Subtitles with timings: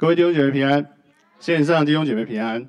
[0.00, 0.86] 各位弟兄姐妹平安，
[1.40, 2.64] 线上弟兄姐妹平安。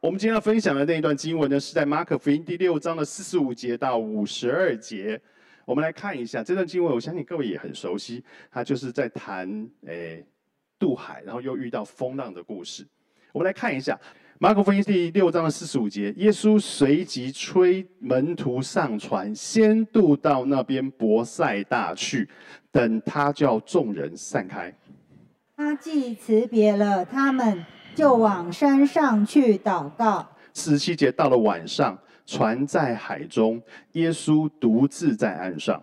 [0.00, 5.20] 我们今天要分享的那一段经文呢，是在马可福音第六章的四十五节到五十二节。
[5.64, 9.48] 我们来看一下这段经文，我相信各位也很熟悉，它就是在谈
[9.86, 10.26] 诶
[10.76, 12.84] 渡海，然后又遇到风浪的故事。
[13.30, 13.96] 我们来看一下
[14.40, 22.28] 马可福音第六章的四十五节，耶稣随即催门徒上船，先渡到那边博塞大去，
[22.72, 24.76] 等他叫众人散开。
[25.58, 27.64] 他既辞别了他们，
[27.94, 30.26] 就往山上去祷告。
[30.52, 35.82] 四十七节到了晚上，船在海中，耶稣独自在岸上，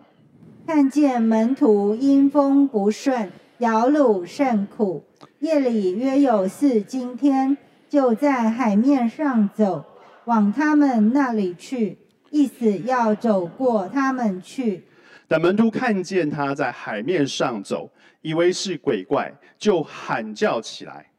[0.64, 5.02] 看见门徒因风不顺，摇橹甚苦。
[5.40, 7.56] 夜里约有四更天，
[7.88, 9.84] 就在海面上走，
[10.26, 11.98] 往他们那里去，
[12.30, 14.84] 意思要走过他们去。
[15.26, 21.10] 等门徒看见他在海面上走，以为是鬼怪，就喊叫起来。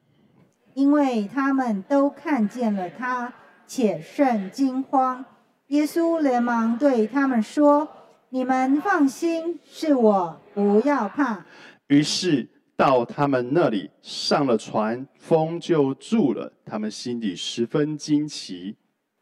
[0.73, 3.33] 因为他们都看见了他，
[3.65, 5.23] 且甚惊慌。
[5.67, 7.87] 耶稣连忙对他们说
[8.29, 11.45] ：“你们放心，是我，不要怕。”
[11.87, 16.53] 于是到他们那里上了船，风就住了。
[16.65, 18.75] 他们心里十分惊奇。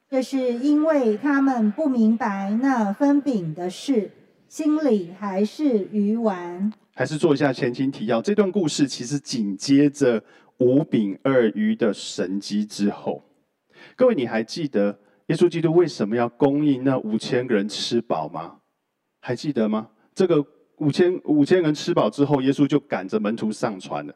[0.10, 4.12] 这是因为他们不明白那分饼的事。
[4.54, 8.22] 心里还是鱼丸，还是做一下前情提要。
[8.22, 10.24] 这段故事其实紧接着
[10.60, 13.24] 五饼二鱼的神迹之后，
[13.96, 18.58] 各位你还记得耶稣基督为什么要供应那五千个人吃饱吗？
[19.22, 19.88] 还记得吗？
[20.14, 20.46] 这个
[20.78, 24.14] 五千五千人吃饱之后，耶稣就赶着门徒上船了。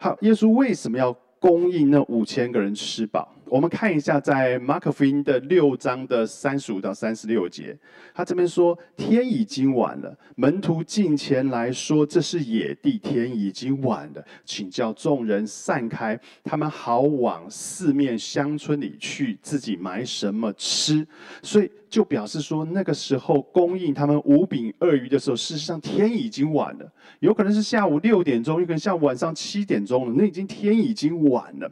[0.00, 3.32] 好，耶稣为什么要供应那五千个人吃饱？
[3.50, 7.76] 我们看一下，在马可福音的六章的三十五到三十六节，
[8.14, 21.06] 他这边说：“天已经晚了，门徒进前来说，这是野地，天已经晚了，请叫众人散开，他们好往四面乡村里去，自己买什么吃。”
[21.42, 31.70] 所以就表示说，那个时候供应他们五饼二鱼的时候，事实上天已经晚了，有可能是下午六点钟，有可能下午晚上七点钟了，那已经天已经晚了。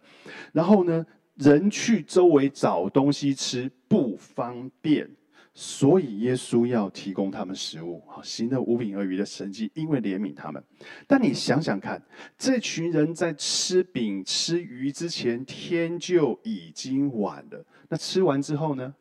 [0.53, 1.05] 然后呢？
[1.37, 5.09] 人去周围找东西吃不方便，
[5.53, 10.63] 所以耶稣要提供他们食物，好行了五饼二鱼的神迹，因为怜悯他们。
[11.07, 12.03] 但你想想看，
[12.39, 17.65] 这群人在吃饼吃鱼之前，天就已经晚了。
[17.89, 18.95] 那吃完之后呢？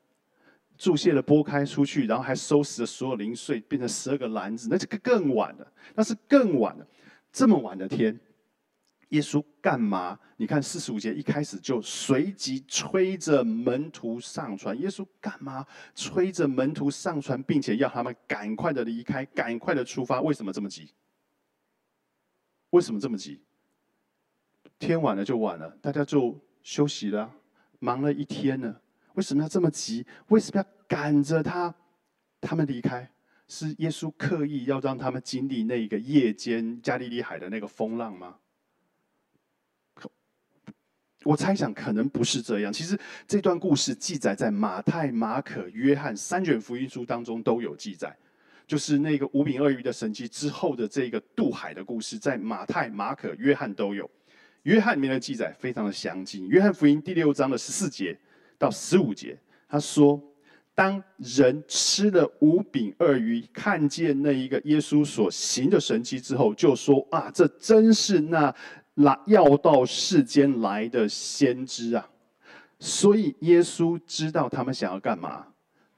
[0.77, 5.65] 注泻了剥开出去，然后还收拾了所有零碎，变成十二个篮子，那这个更晚了。
[5.95, 6.85] 那是更晚了，
[7.31, 8.19] 这么晚的天。
[9.15, 10.19] 耶稣干嘛？
[10.35, 14.77] 你看四十五节一开始就随即催着门徒上船。
[14.79, 15.65] 耶稣干嘛？
[15.93, 20.21] 催着门徒上船，并且要他们赶快的离开，赶快的出发。
[20.21, 20.89] 为什么这么急？
[22.71, 23.41] 为什么这么急？
[24.77, 27.33] 天晚了就晚了，大家就休息了，
[27.79, 28.81] 忙了一天了。
[29.13, 30.05] 为什么要这么急？
[30.27, 31.73] 为什么要赶着他
[32.41, 33.09] 他们离开？
[33.47, 38.37] 是耶稣刻意要让他们经历那个夜间加利利海的那个风浪吗？
[41.25, 42.71] 我猜想可能不是这样。
[42.71, 42.95] 其实
[43.27, 48.15] 这段故事记载在马太、马可、约翰三卷福音书当中都有记载，
[48.67, 54.07] 就是那个五饼二鱼的神迹之后的这个渡海的故事，在马太、马可、约翰都有。
[54.63, 56.47] 约翰里面的记载非常的详尽。
[56.47, 58.15] 约翰福音第六章的十四节
[58.59, 59.35] 到十五节，
[59.67, 60.21] 他说
[60.75, 68.53] ：“当人吃了五饼二鱼，看见那一个耶稣所行的神迹之后，就说：啊，这真是那。”
[68.95, 72.09] 来要到世间来的先知啊，
[72.79, 75.47] 所以耶稣知道他们想要干嘛，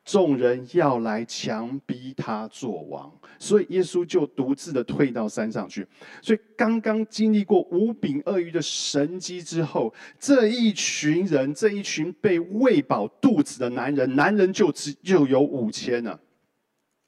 [0.04, 5.88] 众人要来强逼他做王，所以耶稣就独自的退到山上去。
[6.24, 16.20] 所以刚刚经历过五饼二鱼的神迹之后，这一群人，这一群被喂饱肚子的男人，男人就只就有五千了，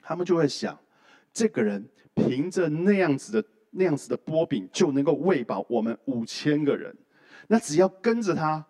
[0.03, 0.77] 他们就会想，
[1.33, 1.83] 这个人
[2.13, 3.43] 凭着那样子的。
[3.71, 6.95] 那样子的波饼就能够喂饱我们五千个人，
[7.47, 8.65] 那只要跟着他，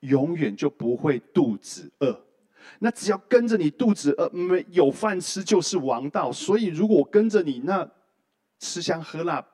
[0.00, 2.24] 永远就不会肚子饿。
[2.78, 6.32] 那只要跟着你肚子饿，没有饭吃就是王道。
[6.32, 7.90] 所以如果我跟着你，那
[8.58, 9.46] 吃香喝辣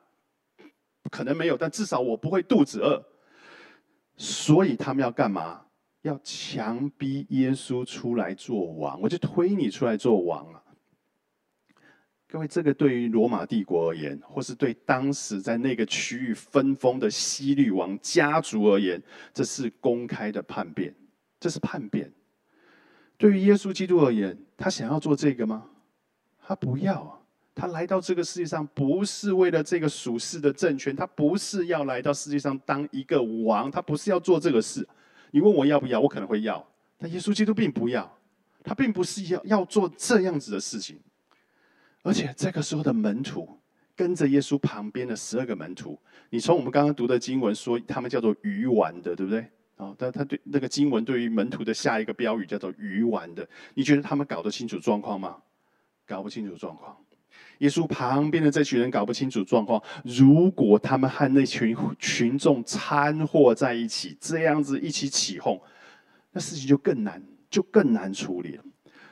[1.09, 3.03] 可能没有，但至少我不会肚子饿。
[4.17, 5.61] 所以他们要干嘛？
[6.03, 10.60] 要强逼耶稣出来做王，我就推你出来做王啊！
[12.31, 20.95] 各位，这个对于罗马帝国而言，或是对当时在那个区域分封的西律王家族而言，这是公开的叛变，
[21.41, 22.09] 这是叛变。
[23.17, 25.65] 对于耶稣基督而言，他想要做这个吗？
[26.47, 27.19] 他不要啊！
[27.53, 34.87] 他来到这个世界上不是为了这个属世的政权，他不是要来到世界上当一个王，他不是要做这个事。
[35.31, 36.65] 你问我要不要，我可能会要，
[36.97, 38.09] 但耶稣基督并不要，
[38.63, 40.97] 他并不是要要做这样子的事情。
[42.03, 43.59] 而且这个时候的门徒
[43.95, 45.99] 跟着耶稣旁边的十二个门徒，
[46.29, 49.45] 你从我们刚刚读的经文说，他们叫做鱼丸的，对不对？
[49.77, 55.37] 哦，但他对那个经文对于门徒的下一个标语叫做鱼丸的，你觉得他们搞得清楚状况吗？
[56.05, 56.95] 搞不清楚状况。
[57.59, 59.81] 耶稣旁边的这群人搞不清楚状况。
[60.03, 65.61] 如果他们和那群群众掺和在一起，这样子一起起哄，
[66.31, 68.63] 那事情就更难，就更难处理了。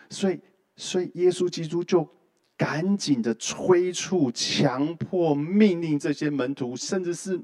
[0.09, 0.39] 所以，
[0.75, 2.07] 所以耶稣基督就
[2.59, 7.41] 赶紧的催促、强迫、命令这些门徒，甚至是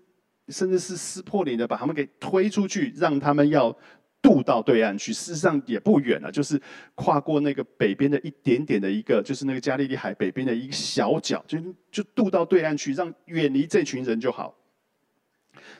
[0.50, 3.76] 甚至是撕破脸的把他们给推出去，让他们要。
[4.22, 6.60] 渡到对岸去，事实上也不远了，就是
[6.96, 11.60] 跨过那个北边的一点点的一个，就是那个加利利海北边的一个小角，就
[11.92, 14.56] 就渡到对岸去，让远离这群人就好。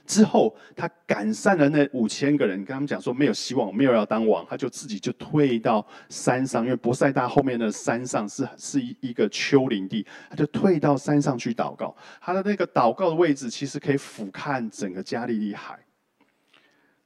[0.06, 11.96] 之后，他赶散了那五千个人，跟他们讲说没有希望，没有要当王，他就自己就退到山上，因为博塞大后面的山上是是一一个丘陵地，他就退到山上去祷告。
[12.22, 15.80] 他的那个祷告的位置，其实可以俯瞰整个加利利海。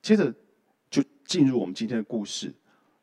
[0.01, 0.33] 接着
[0.89, 1.03] 就。
[1.29, 2.51] 进入我们今天的故事，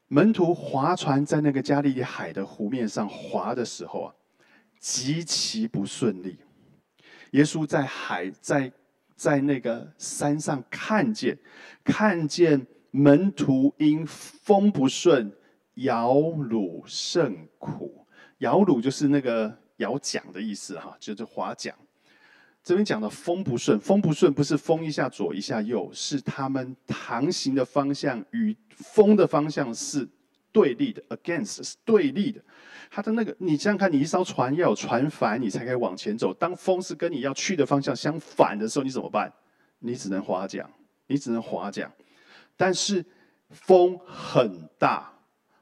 [0.08, 4.12] 门徒划船在那个加利利海的湖面上划的时候啊，
[4.80, 6.36] 极其不顺利。
[7.30, 8.72] 耶稣在海在
[9.16, 11.38] 在那个山上看见，
[11.82, 15.32] 看见门徒因风不顺，
[15.74, 18.06] 摇橹甚苦。
[18.38, 21.74] 摇橹就是那个摇桨的意思哈，就是划桨。
[22.62, 30.06] 这边讲的风不顺，风不顺不是风一下左一下右，是他们航行的方向与风的方向是
[30.56, 32.40] 对立的，against 是对立的。
[32.90, 36.32] 它的那个，你想想看，你一艘船要有船帆，你才可以往前走。
[36.32, 39.30] 当风是跟你要去的方向相反的时候，你怎么办？
[39.80, 40.66] 你只能划桨，
[41.08, 41.92] 你只能划桨。
[42.56, 43.04] 但是
[43.50, 45.12] 风很大，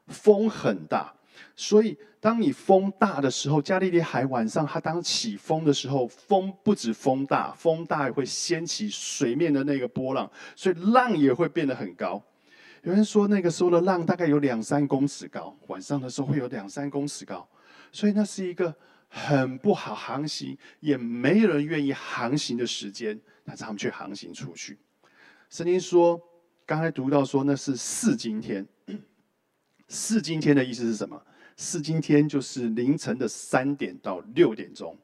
[0.07, 1.13] 风很大。
[1.57, 12.23] 所以，当你风大的时候，加利利海晚上它当起风的时候，风不止风大，风大也会掀起水面的那个波浪，所以浪也会变得很高。
[12.85, 17.47] 有人说，那个时候的浪大概有两三公尺高，晚上的时候会有两三公尺高，
[17.91, 18.73] 所以那是一个
[19.07, 24.77] 很不好航行，也没人愿意航行的时间，但是他们却航行出去。
[25.49, 26.21] 圣经说，
[26.63, 28.63] 刚才读到说那是四今天，
[29.89, 31.19] 四今天的意思是什么？
[31.57, 34.95] 四今天就是凌晨的三点到六点钟，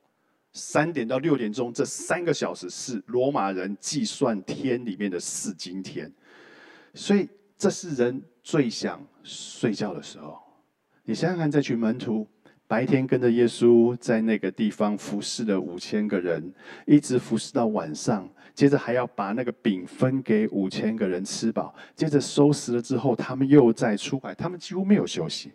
[0.53, 6.13] 三点到六点钟这三个小时是罗马人计算天里面的四今天，
[6.93, 7.27] 所以
[7.61, 10.39] 这是人最想睡觉的时候。
[11.03, 12.27] 你想想看，这群门徒
[12.65, 16.51] 白天跟着耶稣在那个地方服侍了五千个人，
[16.87, 25.51] 一直服侍到晚上，接着还要把那个饼分给五千个人吃饱，接着收拾了之后，他们又在出海，他们几乎没有休息。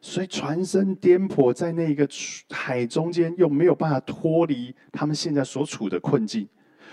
[0.00, 2.08] 所以船身颠簸在那个
[2.48, 6.48] 海中间，又没有办法脱离他们现在所处的困境，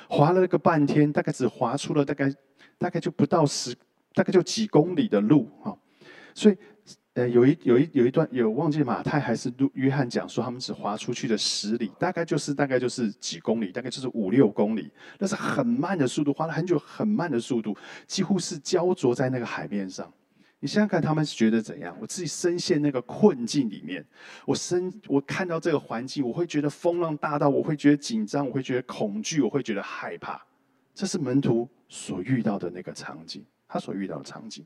[0.10, 2.30] 划了个半天，大概只划出了大概
[2.78, 3.74] 大概就不到十，
[4.14, 5.76] 大概就几公里的路啊。
[6.36, 6.58] 所以，
[7.14, 17.78] 呃，有一有一有一段有忘记马太还是约翰讲说，他们只划出去的十里，大概就是大概就是几公里，大概就是五六公里，那是很慢的速度，花了很久很慢的速度，
[18.08, 20.12] 几乎是焦灼在那个海面上。
[20.60, 21.94] 你想想看，他们是觉得怎样？
[22.00, 24.04] 我自己深陷那个困境里面，
[24.46, 30.42] 我深我看到这个环境，我会觉得风浪大到，我会觉得紧张，我会觉得恐惧，我会觉得害怕。
[30.96, 34.64] 这是门徒所遇到的那个场景，他所遇到的场景。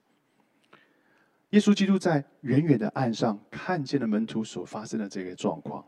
[1.51, 5.85] 耶稣基督在远远的岸上看见了门徒所发生的这个状况，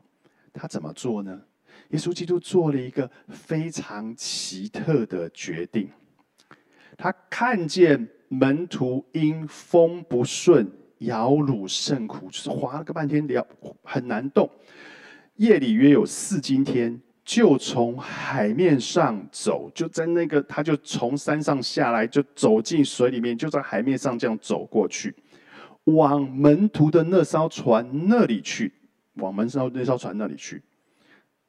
[0.53, 1.41] 他怎么做呢？
[1.89, 5.89] 耶稣基督做了一个非常奇特的决定，
[6.97, 8.07] 他看见。
[8.31, 13.47] 门徒因风不顺，摇橹甚苦，就是划了个半天，了
[13.81, 14.47] 很难动。
[15.37, 25.13] 夜里约有四更天，就从海面上走，就在那个，他就从山上下来，就走进水里面，就在海面上这样走过去，
[25.83, 28.73] 往门徒的那艘船那里去，
[29.17, 30.59] 往门上那艘船那里去。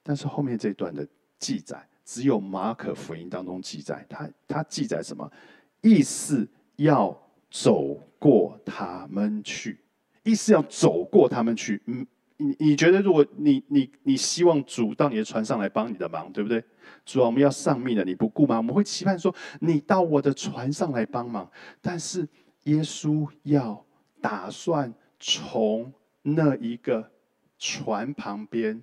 [0.02, 1.08] 但是后面这段的
[1.38, 5.32] 记载，只有马可福音当中记载，他他记载什么
[5.80, 6.46] 意思？
[6.76, 7.18] 要
[7.50, 9.78] 走过他们去，
[10.24, 11.80] 意思要走过他们去。
[11.86, 12.06] 嗯，
[12.40, 16.64] 你你觉得，如果你你你希望主到你的船上来帮你的忙，对不对？
[17.04, 18.56] 主啊，我们要丧命了，你不顾吗？
[18.56, 21.50] 我们会期盼说，你到我的船上来帮忙。
[21.80, 22.26] 但是
[22.64, 23.84] 耶稣要
[24.20, 25.92] 打算从
[26.22, 27.10] 那一个
[27.58, 28.82] 船旁边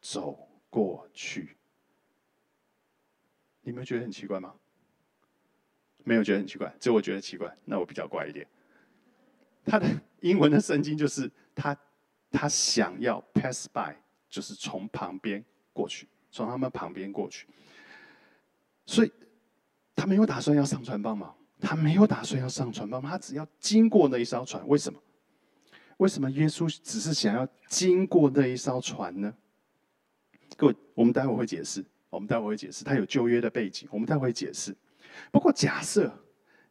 [0.00, 1.56] 走过去。
[3.62, 4.54] 你们觉得很奇怪吗？
[6.04, 7.52] 没有觉得很奇怪，只有我觉得奇怪。
[7.64, 8.46] 那我比较怪一点。
[9.64, 9.86] 他的
[10.20, 11.76] 英文的圣经就是他
[12.30, 13.94] 他想要 pass by，
[14.28, 17.46] 就是从旁边过去，从他们旁边过去。
[18.84, 19.12] 所以
[19.94, 24.66] 他没有打算要上船帮忙，他没有打算要上船帮忙，他只要经过那一艘船。
[24.68, 25.00] 为什么？
[25.98, 29.34] 为什么耶稣只是想要经过那一艘船呢？
[30.56, 31.84] 各位，我们待会会解释。
[32.08, 33.88] 我们待会会解释，他有旧约的背景。
[33.90, 34.74] 我们待会会解释。
[35.30, 36.10] 不过，假设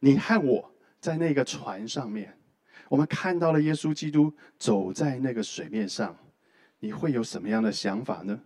[0.00, 2.36] 你和我在那个船上面，
[2.88, 6.16] 我们看到了耶稣基督走在那个水面上，
[6.80, 8.40] 你会有什么样的想法呢？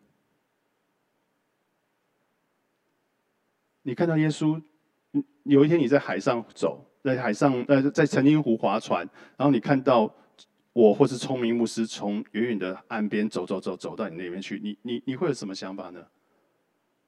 [3.82, 4.62] 你看到耶稣，
[5.44, 10.14] 有一天你在海上走，在海上呃，在澄清湖划船，然后你看到
[10.72, 16.06] 我或是聪明牧师从远远的岸边走走走走到你那边去，你你你会有什么想法呢？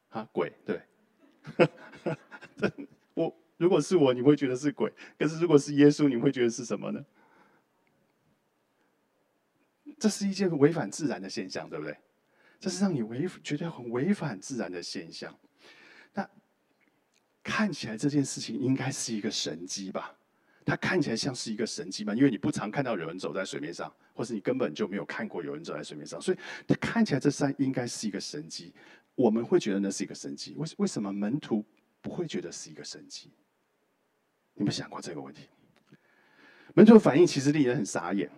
[0.09, 0.81] 啊，鬼对，
[3.15, 7.05] 我如果是我，你会觉得是鬼；可是如果是耶稣，你会觉得是什么呢？
[10.03, 11.97] 这是一件违反自然的现象，对不对？
[12.59, 15.33] 这是让你违觉得很违反自然的现象。
[16.13, 16.29] 那
[17.41, 20.13] 看起来这件事情应该是一个神迹吧？
[20.67, 22.13] 它看起来像是一个神迹吧？
[22.17, 28.75] 因为你不常看到有人走在水面上，或是你根本就没有看过有人走在水面上，所以它看起来这山应该是一个神迹。
[29.15, 31.65] 我们会觉得那是一个神迹，为为什么门徒
[32.01, 33.31] 不会觉得是一个神迹？
[34.55, 35.43] 你们想过这个问题？
[36.75, 38.29] 门徒的反应其实令人很傻眼。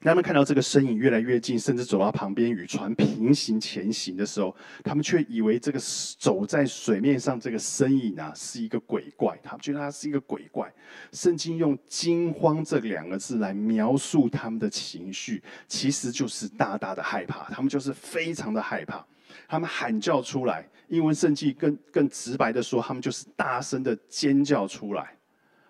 [0.00, 5.78] 他们看到这个身影越来越近，甚至走到旁边与船平行前行的时候，他们却以为这个
[6.18, 10.72] 走在水面上这个身影啊是一个鬼怪，他们觉得他是一个鬼怪。
[11.12, 17.50] 圣经用“惊慌”这两个字来描述他们的情绪，其实就是大大的害怕。
[17.50, 19.04] 他们就是非常的害怕。
[19.48, 25.17] 他们喊叫出来，英文圣经更更直白的说，他们就是大声的尖叫出来。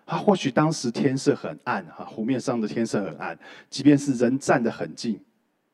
[0.09, 3.37] 啊，或许当时天色很暗，哈，湖面上的天色很暗，
[3.69, 5.21] 即便是人站得很近，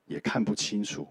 [0.08, 1.08] 也看不清楚。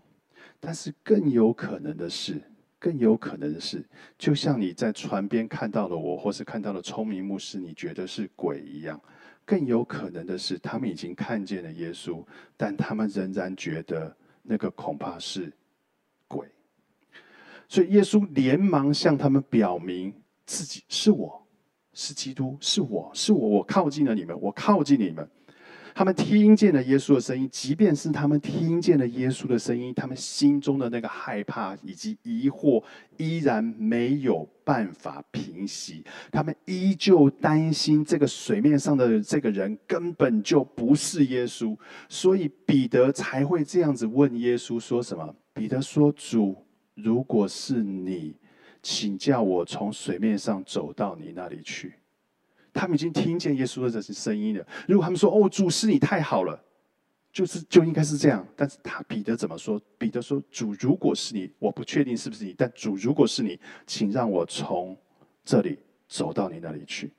[0.60, 2.38] 但是更有可能的是，
[2.78, 3.82] 更有可能的是，
[4.18, 9.00] 就像你在船边看到了我，或是看到了聪明牧师，你觉得是鬼一样。
[9.46, 12.22] 更有可能的是，他们已经看见了耶稣，
[12.58, 15.50] 但他们仍然觉得那个恐怕是
[16.28, 16.46] 鬼。
[17.68, 20.14] 所以耶稣连忙向他们表明
[20.44, 21.43] 自己是我，
[21.94, 25.26] 是基督，是我是我，我靠近了你们，我靠近你们。
[25.96, 32.82] 他们听见了耶稣的声音，即便是他们听见了耶稣的声音，他们心中的那个害怕以及疑惑
[33.16, 36.02] 依然没有办法平息。
[36.32, 41.76] 他们依旧担心这个水面上的这个人根本就不是耶稣，
[42.08, 45.32] 所以彼得才会这样子问耶稣说什么？
[45.52, 46.56] 彼得说：“主。”
[46.96, 48.36] 如果是你，
[48.84, 51.94] 请叫我从水面上走到你那里去。
[52.70, 54.66] 他们已经听见耶稣的这些声音了。
[54.86, 56.62] 如果他们说：“哦，主是你太好了，
[57.32, 59.80] 就是就应该是这样。”但是他彼得怎么说？
[59.96, 64.94] 彼得说：“主，如果是你，我不确定是不是你，但主如果是你，请让我从
[65.46, 67.10] 这里走到你那里去。”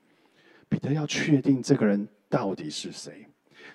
[0.68, 3.26] 彼得要确定这个人到底是谁。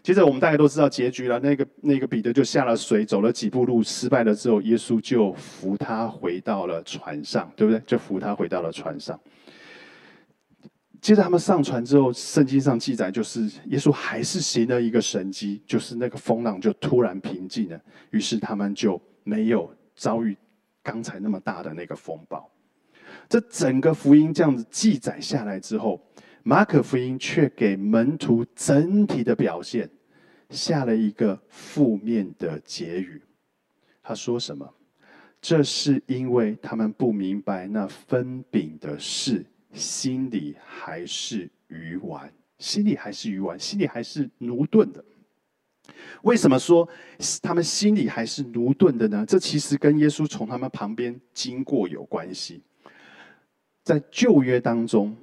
[0.03, 1.39] 接着我们大家都知道结局了。
[1.39, 7.79] 那个那个彼得就下了水，走了几步路，失败了之后，耶稣就扶他回到了船上，对不对？
[7.85, 9.19] 就扶他回到了船上。
[10.99, 17.79] 接着他们上船之后，圣经上记载就是耶稣还是行了一个神迹，就是那个风浪就突然平静了，
[18.09, 20.35] 于是他们就没有遭遇
[20.81, 22.49] 刚才那么大的那个风暴。
[23.29, 26.01] 这整个福音这样子记载下来之后。
[26.43, 29.89] 马可福音却给门徒整体的表现
[30.49, 33.21] 下了一个负面的结语。
[34.01, 34.67] 他说什么？
[35.39, 45.03] 这是因为他们不明白那分饼的事，心里还是鱼丸，心里还是鱼丸，心里还是奴钝的。
[46.23, 46.87] 为什么说
[47.41, 49.23] 他们心里还是奴钝的呢？
[49.27, 52.63] 这其实跟耶稣从他们旁边经过有关系。
[53.83, 55.15] 在旧约当中。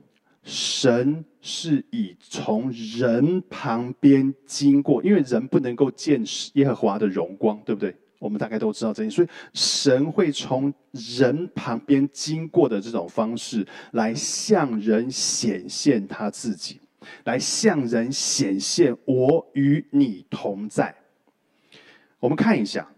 [0.50, 6.24] 神是以从人旁边经过，因为人不能够见
[6.54, 7.94] 耶和华的荣光，对不对？
[8.18, 16.80] 我们大概都知道这些，所以神会从人旁边经过的这种方式来向人显现他自己，
[17.24, 20.94] 来向人显现我与你同在。
[22.18, 22.90] 我们看一下。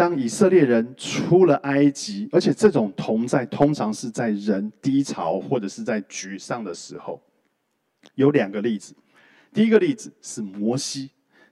[0.00, 7.20] 当以色列人出了埃及，而且这种同在通常是在人低潮或者是在沮丧的时候，
[8.14, 8.94] 有两个例子。
[9.52, 11.10] 第一个例子是摩西，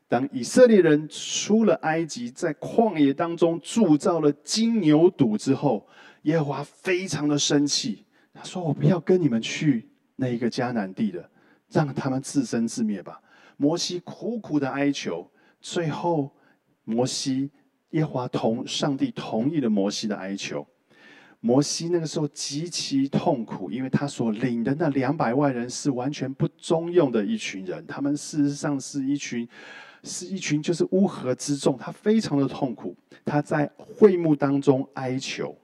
[0.09, 5.87] 当以色列人出了埃及，在旷野当中铸造了金牛犊之后，
[6.23, 11.29] 耶和华非常的生气，他说：“我不要跟你们去那一个迦南地了，
[11.71, 13.21] 让他们自生自灭吧。”
[13.59, 16.35] 摩西苦苦的哀求，最后
[16.85, 17.51] 摩西
[17.91, 20.67] 耶华同上帝同意了摩西的哀求。
[21.41, 29.49] 摩西那个时候极其痛苦，因为他所领的那两百万人是完全不中用的一群人，他们事实上是一群，
[30.03, 35.57] 是一群就是乌合之众，他非常的痛苦，他在会幕当中哀求。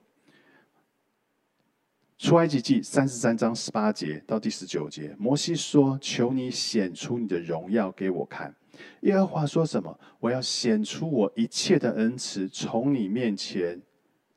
[2.17, 8.55] 出埃及记三十三章十八节到第十九节，摩西说：“求你显出你的荣耀给我看。”
[9.01, 9.99] 耶和华说什么？
[10.19, 13.81] 我要显出我一切的恩慈，从你面前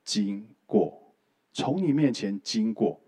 [0.05, 0.97] 经过。
[1.55, 3.01] 从你面前经过，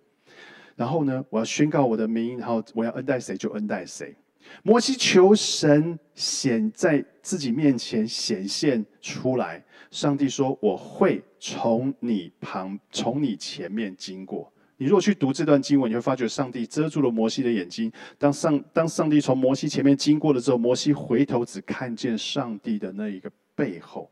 [0.74, 4.16] 然后呢，我要宣告我的名，然后我要恩待谁就恩待谁。
[4.64, 9.64] 摩西求神显在自己面前显现出来。
[9.92, 17.92] 上帝说：“我会从你旁，从你前面经过。”你如果去读这段经文，你会发觉上帝遮住了摩西的眼睛。
[18.18, 24.10] 当上当上帝从摩西前面经过了之后，摩西回头只看见上帝的那一个背后，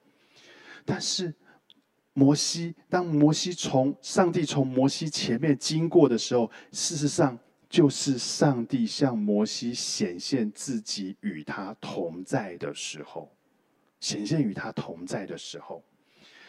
[0.84, 1.34] 但是。
[2.14, 13.30] 摩西，当摩西从上帝从摩西前面经过的时候，事实上就是上帝向摩西显现自己与他同在的时候，
[14.00, 15.80] 显现与他同在的时候。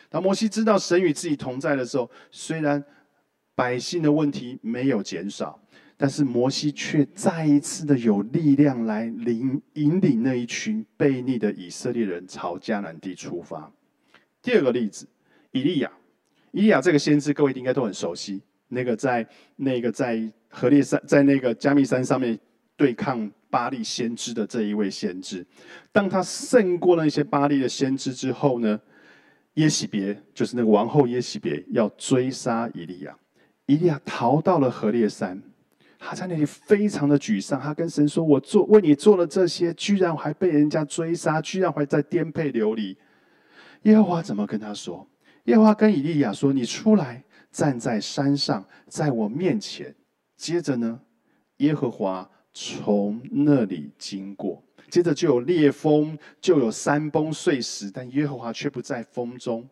[0.10, 2.84] 当摩西知道神与自己同在的时候，虽然
[3.60, 5.60] 百姓的问题没有减少，
[5.98, 13.70] 但是摩西却再一次的有力量来领引领那一群悖逆的以色列人朝迦南地出发。
[14.42, 15.06] 第二个例子。
[15.52, 15.92] 以利亚，
[16.52, 18.42] 以利亚这个先知，各位应该都很熟悉。
[18.70, 22.40] 那个在那个在河烈山，在那个加密山上面
[22.78, 25.46] 对抗巴利先知的这一位先知，
[25.92, 28.80] 当他胜过了那些巴利的先知之后呢，
[29.56, 33.18] 耶喜别就是那个王后耶喜别要追杀以利亚，
[33.70, 35.40] 以利亚逃到了河烈山，
[36.00, 42.98] 他在那里非常的沮丧，他跟神说：“我做为你做了这些，居然还被人家追杀，居然还在颠沛流离。”
[43.84, 45.08] 耶和华怎么跟他说？
[45.44, 49.94] 耶和华跟以利亚说：“你出来，站在山上，在我面前。”
[50.36, 51.00] 接着呢，
[51.58, 59.70] 耶和华从那里经过，接着就有烈风，就有山崩碎石，但耶和华却不在风中。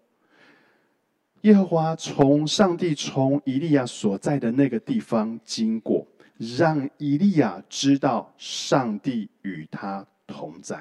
[1.48, 6.06] 耶和华从上帝从以利亚所在的那个地方经过，
[6.38, 10.78] 让以利亚知道上帝与他同在。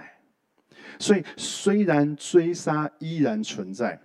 [0.98, 4.00] 所以，虽然追杀依然存在。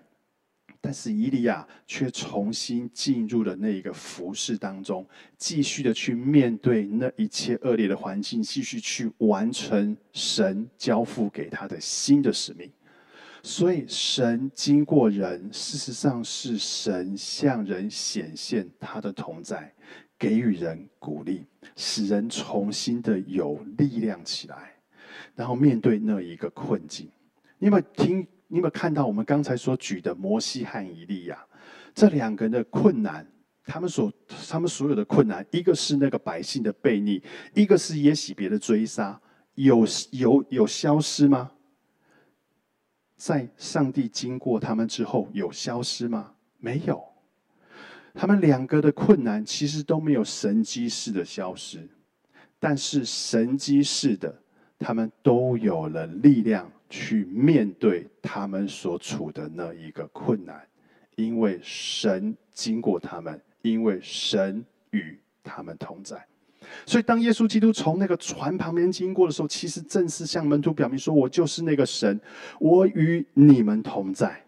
[0.84, 5.06] 但是伊利亚却重新进入了那一个服饰当中，
[5.38, 12.67] 继续的去面对那一切恶劣的环境，继续去完成神交付给他的新的使命。
[13.44, 19.74] 所以，神经过人，事实上是神向人显现他的同在，
[20.18, 24.76] 给予人鼓励，使人重新的有力量起来，
[25.36, 27.10] 然后面对那一个困境。
[27.58, 28.28] 你有没有听？
[28.48, 31.42] 你有没有看到我们刚才所举的摩西和以利亚
[31.96, 33.26] 这两个人的困难？
[33.66, 34.12] 他们所
[34.50, 37.24] 他们所有的困难，一个是那个百姓的悖逆，
[37.54, 39.20] 一个是耶喜别的追杀，
[39.56, 41.52] 有有有消失吗？
[43.24, 46.34] 在上帝经过他们之后，有消失吗？
[46.58, 47.00] 没有。
[48.16, 51.88] 他们两个的困难其实都没有神机式的消失，
[52.60, 54.42] 但是神机式的，
[54.80, 56.68] 他们都有了力量。
[56.90, 60.68] 去面对他们所处的那一个困难，
[61.16, 66.28] 因为神经过他们，因为神与他们同在。
[66.86, 72.19] 所以，当耶稣基督从那个船旁边经过的时候，其实正是向门徒表明说：“我就是那个神，
[72.60, 74.43] 我与你们同在，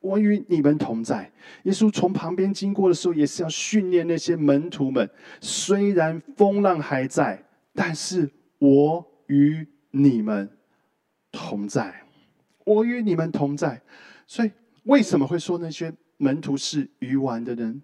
[0.00, 1.30] 我与你们同在。”
[1.64, 5.08] 耶稣从旁边经过的时候，也是要训练那些门徒们：
[5.40, 10.50] 虽然风浪还在，但是我与你们。
[11.32, 12.02] 同在，
[12.64, 13.82] 我与你们同在。
[14.26, 14.50] 所以，
[14.84, 17.82] 为什么会说那些门徒是愚顽的人？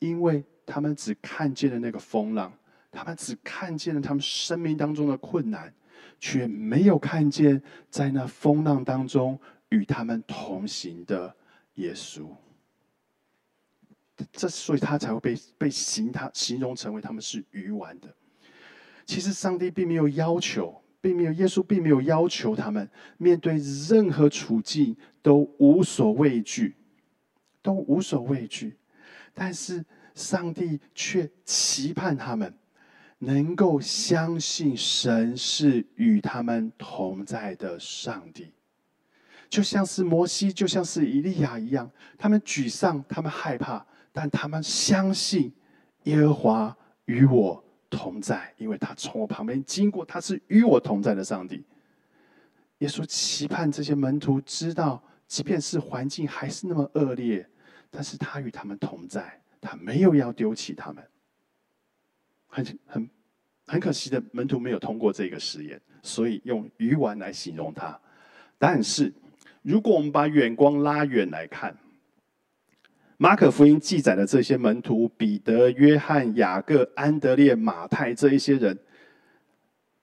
[0.00, 2.52] 因为他们只看见了那个风浪，
[2.90, 5.72] 他们只看见了他们生命当中的困难，
[6.18, 11.34] 却没有看见在那风浪当中与他们同行的
[11.74, 12.26] 耶稣。
[14.32, 18.14] 这，所以他才会被被形他形容成为他们是愚顽的。
[19.06, 20.82] 其实，上帝并没有要求。
[21.00, 23.56] 并没有，耶稣并没有要求他们面对
[23.88, 26.74] 任何处境都无所畏惧，
[27.62, 28.76] 都无所畏惧。
[29.32, 29.84] 但是
[30.16, 32.52] 上帝却期盼他们
[33.18, 38.52] 能够相信神是与他们同在的上帝，
[39.48, 45.52] 就像是摩西，就像是以利亚一样，他们沮丧，他们害怕，但他们相信
[46.04, 46.76] 耶和华
[47.06, 51.64] 与我同在，因为他从我旁边经过，他是与我同在的上帝。
[52.78, 57.44] 耶稣期盼这些门徒知道，即便是环境还是那么恶劣，
[57.90, 61.02] 但是他与他们同在，他没有要丢弃他们。
[62.48, 63.08] 很很
[63.66, 67.98] 很可惜的，门徒没有通过这个实验，所以用鱼丸来形容它。
[68.58, 69.12] 但是，
[69.62, 71.76] 如果我们把眼光拉远来看，
[73.18, 78.78] 马可福音记载的这些门徒——彼得、约翰、雅各、安德烈、马太这一些人，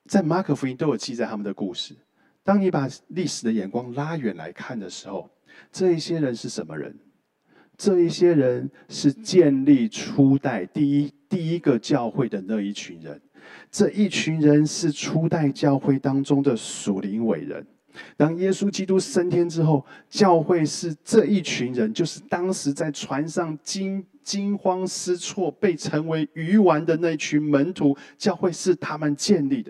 [0.06, 1.96] 在马可福音都有记载他们的故事。
[2.44, 5.30] 当你把历史的眼光拉远来看的时候，
[5.72, 6.96] 这一些人是什么人？
[7.78, 13.20] 这一些人是建立初代第一第一个教会的那一群人，
[13.70, 17.68] 这一群人是初代教会当中的属灵伟人。
[18.16, 29.70] 当耶稣基督升天之后，教会是这一群人，就是当时在船上惊惊慌失措、被称为鱼丸的那群门徒，教会是他们建立的。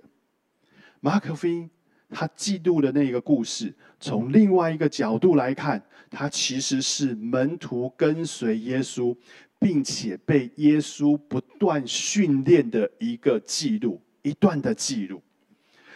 [1.00, 1.68] 马可福音。
[2.12, 9.14] 他记录的那个故事，从另外一个角度来看，他其实是门徒跟随耶稣，
[9.66, 15.24] 并且被耶稣不断训练的一个记录，一段的记录。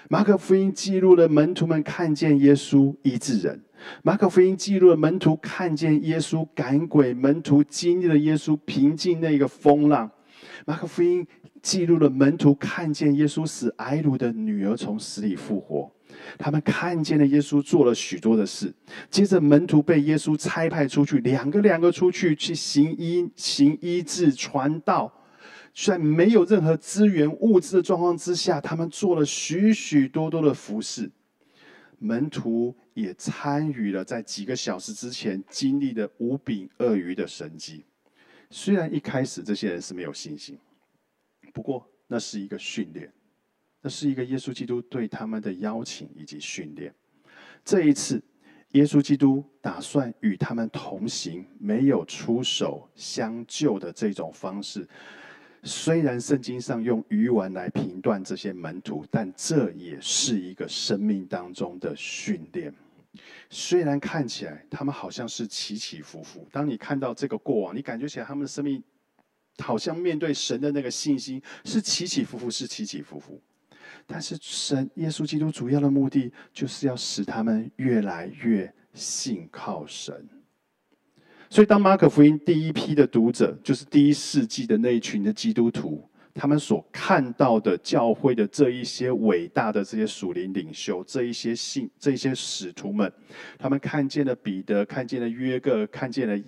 [0.09, 3.61] 马可福音记录了门徒们看见耶稣医治人，
[4.01, 10.09] 马可福音记录了门徒看见耶稣赶鬼，门徒经历了耶稣平静那个风浪，
[10.65, 11.27] 马可福音
[11.61, 15.91] 记录了门徒看见耶稣使埃鲁的女儿从死里复活。
[16.37, 18.73] 他们看见了耶稣做了许多的事，
[19.09, 25.11] 接着门徒被耶稣差派出去，两个两个出去去行医、行医治、传道，
[25.73, 31.11] 在没有任何资源物资的状况之下，他们做了许许多多的服饰。
[32.01, 37.83] 门徒也参与了在几个小时之前经历的五饼鳄鱼的神迹。
[38.49, 40.57] 虽然一开始这些人是没有信心，
[41.53, 43.11] 不过那是一个训练。
[43.81, 46.93] 这是一个耶稣基督对他们的邀请以及训练。
[47.63, 48.21] 这一次，
[48.71, 54.87] 耶稣基督打算与他们同行，没有出手相救的这种方式。
[55.63, 62.73] 虽然圣经上用鱼丸来评断这些门徒，但这也是一个生命当中的训练。
[63.49, 68.81] 虽然看起来他们好像是起起伏伏，当你看到这个过往，你感觉起来他们的生命
[69.57, 73.41] 好像面对神的那个信心是起起伏伏，是起起伏伏。
[74.11, 80.27] 但是神耶稣基督主要的目的，就是要使他们越来越信靠神。
[81.47, 86.08] 所以，当马可福音第一批的读者，就是第一世纪的那一群的基督徒。
[86.39, 93.11] 他们所看到的教会的这一些伟大的这些属灵领袖，这一些信，这些使徒们，
[93.57, 96.41] 他们看见了彼得，看见了约各，看见了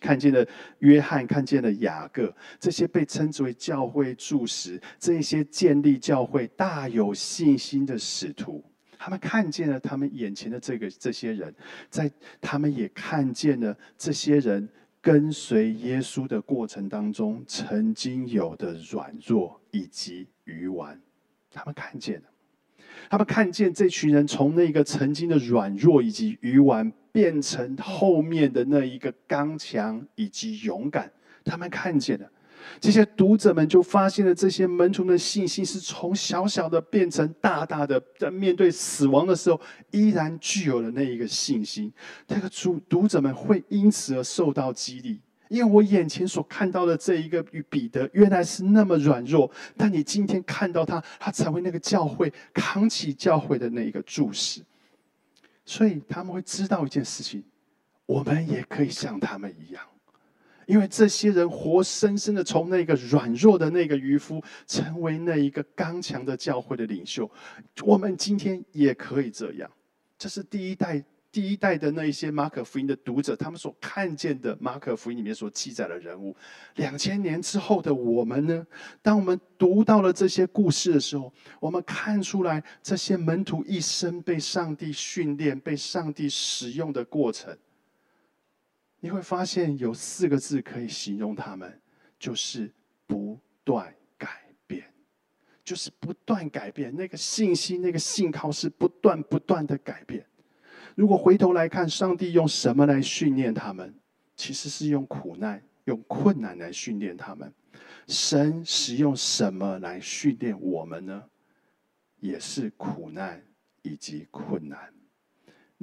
[0.00, 0.46] 看见了
[0.78, 8.64] 约翰，看见了雅各，这些被称之为教会柱石，这一些建立教会大有信心的使徒，
[8.98, 11.54] 他们看见了他们眼前的这个这些人，
[11.90, 14.66] 在他们也看见了这些人。
[15.04, 20.98] 跟随耶稣的过程当中，曾经有的软弱以及愚顽，
[21.50, 22.28] 他们看见了，
[23.10, 31.12] 他们看见这群人从那个曾经的软弱以及愚顽，变成后面的那一个刚强以及勇敢，
[31.44, 32.30] 他们看见了。
[32.80, 41.92] 这些读者们就发现了，这些门徒的信心是从小小的变成大大的，在面对死亡的时候，依然具有了那一个信心。
[42.26, 54.62] 这个主读者们会因此而受到激励，因为我眼前所看到的这一个与彼得原来是那么软弱，但你今天看到他，他成为那个教会扛起教会的那一个柱石，
[55.64, 57.44] 所以他们会知道一件事情：
[58.06, 59.82] 我们也可以像他们一样。
[60.66, 67.30] 因为这些人活生生的从那个软弱的那个渔夫，成为那一个刚强的教会的领袖。
[67.82, 69.70] 我们今天也可以这样。
[70.16, 76.34] 这是第一代第一代的那一些马可福音的读者，他们所看见的马可福音里面所记载的人物。
[76.76, 78.64] 两千年之后的我们呢？
[79.02, 87.52] 当我们读到了这些故事的时候，我们看出来这些门徒一生被上帝训练、被上帝使用的过程。
[89.04, 91.78] 你会发现有四个字可以形容他们，
[92.18, 92.72] 就是
[93.06, 94.82] 不断改变，
[95.62, 96.96] 就是不断改变。
[96.96, 100.24] 那个信心、那个信靠是不断不断的改变。
[100.94, 103.94] 如果回头来看，上帝用什么来训练他们？
[104.36, 107.52] 其实是用苦难、用困难来训练他们。
[108.08, 111.24] 神使用什么来训练我们呢？
[112.20, 113.44] 也是苦难
[113.82, 114.94] 以及困难。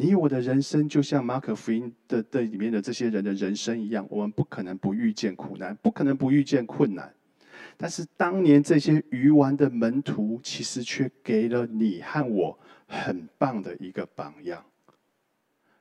[0.02, 7.14] 你我的人生就像马可福音的的里面的这些人的人生一样，我们不可能不遇见苦难，不可能不遇见困难。
[7.78, 14.66] 但是当年这些鱼丸的门徒，其实却给了你和我很棒的一个榜样。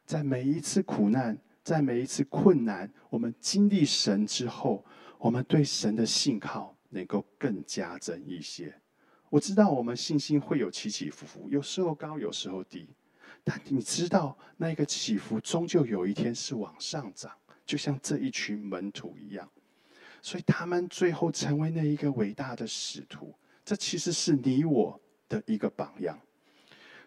[0.04, 4.84] 在每一次苦难，在每一次困难，我们经历神之后，
[5.16, 8.74] 我们对神的信靠能够更加增一些。
[9.30, 12.86] 我知道我们信心会有起起伏伏，有时候高，有时候低。
[13.42, 17.32] 但你知道，那个起伏终究有一天是往上涨，
[17.64, 19.48] 就像这一群门徒一样。
[20.22, 26.18] 所以他们最后成为那一个伟大的使徒，这其实是你我的一个榜样。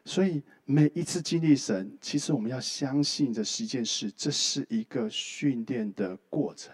[0.04, 6.74] 所以每一次经历神，其实我们要相信的是一件事，这是一个训练的过程，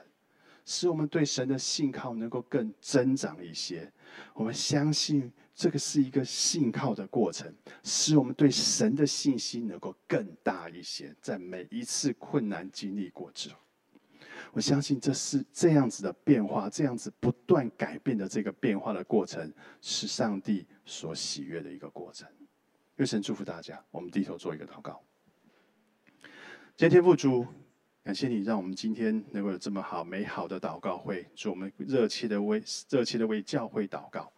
[0.65, 3.91] 使我们对神的信靠能够更增长一些。
[4.33, 5.31] 我们相信。
[5.59, 11.13] 这个是一个信靠的过程，使我们对神的信心能够更大一些。
[11.21, 13.57] 在每一次困难经历过之后，
[14.53, 22.25] 我相信这是这样子的变化，这样子不断改变的这个变化的过程，是上帝所喜悦的一个过程。
[22.95, 23.83] 愿神祝福大家。
[23.91, 25.03] 我们低头做一个祷告。
[26.77, 27.45] 今天父主，
[28.01, 34.31] 感谢你让我们今天能够有这么好美好的祷告会，祝我们热切的为热切的为教会祷告。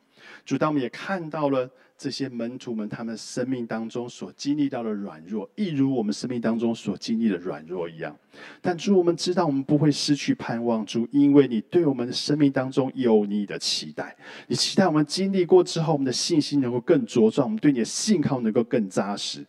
[0.46, 8.16] 主，当我们也看到了这些门徒们，他们生命当中所经历到的软弱，一如我们生命当中所经历的软弱一样。
[8.60, 14.16] 但主，我们知道我们不会失去盼望，主，因为你对我们的生命当中有你的期待。
[14.48, 19.46] 你期待我们经历过之后，我们的信心能够更茁壮，我们对你的信靠能够更扎实。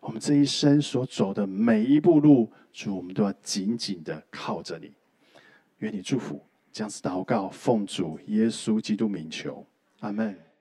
[0.00, 4.90] 我们这一生所走的每一步路，主，我们都要紧紧的靠着你。
[5.78, 9.66] 愿你祝福，这样子祷告，奉主耶稣基督名求。
[10.02, 10.51] Amen.